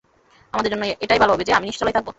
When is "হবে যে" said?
1.29-1.53